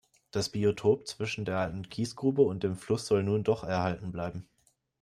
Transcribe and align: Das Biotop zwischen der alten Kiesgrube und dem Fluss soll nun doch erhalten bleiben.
Das 0.31 0.49
Biotop 0.49 1.07
zwischen 1.07 1.45
der 1.45 1.59
alten 1.59 1.87
Kiesgrube 1.87 2.41
und 2.41 2.63
dem 2.63 2.75
Fluss 2.75 3.05
soll 3.05 3.21
nun 3.21 3.43
doch 3.43 3.63
erhalten 3.63 4.11
bleiben. 4.11 4.47